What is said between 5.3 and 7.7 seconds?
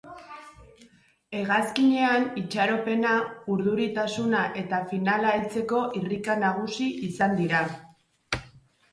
heltzeko irrika nagusi izan dira.